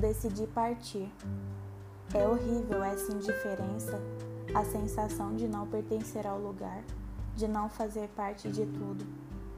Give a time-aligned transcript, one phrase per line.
[0.00, 1.12] Decidi partir.
[2.14, 4.00] É horrível essa indiferença,
[4.54, 6.82] a sensação de não pertencer ao lugar,
[7.36, 9.04] de não fazer parte de tudo,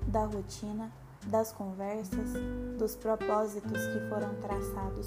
[0.05, 0.91] da rotina,
[1.29, 2.31] das conversas,
[2.77, 5.07] dos propósitos que foram traçados.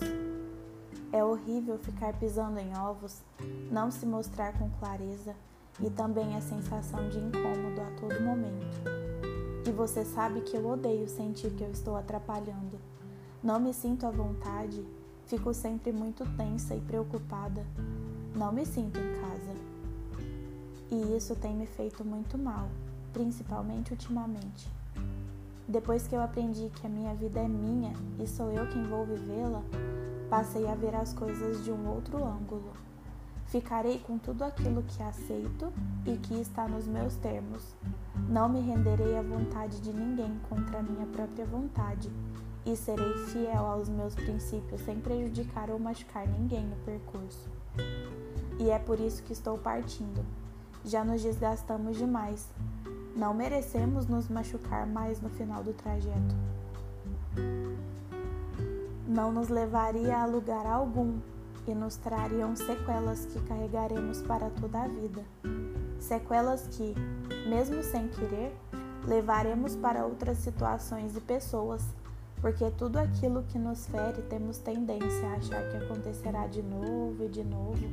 [1.12, 3.22] É horrível ficar pisando em ovos,
[3.70, 5.36] não se mostrar com clareza
[5.82, 8.66] e também a sensação de incômodo a todo momento.
[9.68, 12.80] E você sabe que eu odeio sentir que eu estou atrapalhando.
[13.44, 14.82] Não me sinto à vontade,
[15.28, 17.66] fico sempre muito tensa e preocupada.
[18.36, 19.56] Não me sinto em casa.
[20.92, 22.70] E isso tem me feito muito mal,
[23.12, 24.70] principalmente ultimamente.
[25.68, 29.04] Depois que eu aprendi que a minha vida é minha e sou eu quem vou
[29.06, 29.64] vivê-la,
[30.30, 32.72] passei a ver as coisas de um outro ângulo.
[33.48, 35.72] Ficarei com tudo aquilo que aceito
[36.06, 37.76] e que está nos meus termos.
[38.30, 42.12] Não me renderei à vontade de ninguém contra a minha própria vontade
[42.66, 47.50] e serei fiel aos meus princípios sem prejudicar ou machucar ninguém no percurso.
[48.60, 50.26] E é por isso que estou partindo.
[50.84, 52.50] Já nos desgastamos demais,
[53.16, 56.36] não merecemos nos machucar mais no final do trajeto.
[59.08, 61.20] Não nos levaria a lugar algum
[61.68, 65.24] e nos trariam sequelas que carregaremos para toda a vida.
[66.00, 66.94] Sequelas que,
[67.48, 68.56] mesmo sem querer,
[69.08, 71.84] levaremos para outras situações e pessoas,
[72.46, 77.28] porque tudo aquilo que nos fere temos tendência a achar que acontecerá de novo e
[77.28, 77.90] de novo,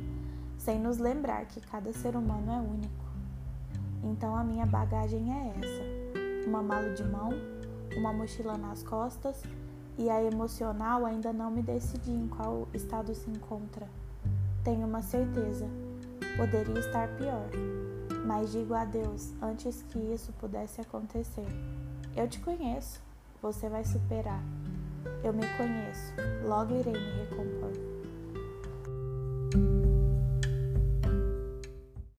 [0.59, 3.03] sem nos lembrar que cada ser humano é único.
[4.03, 7.31] Então a minha bagagem é essa: uma mala de mão,
[7.97, 9.41] uma mochila nas costas
[9.97, 13.87] e a emocional ainda não me decidi em qual estado se encontra.
[14.63, 15.65] Tenho uma certeza:
[16.37, 17.49] poderia estar pior.
[18.23, 21.47] Mas digo a Deus antes que isso pudesse acontecer.
[22.15, 23.01] Eu te conheço,
[23.43, 24.41] você vai superar.
[25.21, 26.13] Eu me conheço,
[26.47, 27.92] logo irei me recompor.